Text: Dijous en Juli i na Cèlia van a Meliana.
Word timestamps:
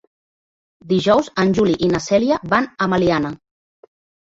Dijous 0.93 1.29
en 1.43 1.53
Juli 1.59 1.77
i 1.89 1.91
na 1.93 2.03
Cèlia 2.07 2.41
van 2.55 2.69
a 2.87 2.91
Meliana. 2.97 3.35